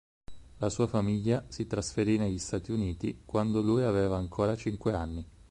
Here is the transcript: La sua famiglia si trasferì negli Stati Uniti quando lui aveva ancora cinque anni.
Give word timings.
La 0.57 0.71
sua 0.71 0.87
famiglia 0.87 1.45
si 1.49 1.67
trasferì 1.67 2.17
negli 2.17 2.39
Stati 2.39 2.71
Uniti 2.71 3.21
quando 3.23 3.61
lui 3.61 3.83
aveva 3.83 4.17
ancora 4.17 4.55
cinque 4.57 4.93
anni. 4.95 5.23